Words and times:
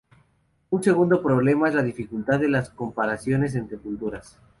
Un 0.71 0.81
segundo 0.81 1.21
problema 1.21 1.69
es 1.69 1.75
la 1.75 1.83
dificultad 1.83 2.39
de 2.39 2.49
las 2.49 2.71
comparaciones 2.71 3.53
entre 3.53 3.77
culturas. 3.77 4.39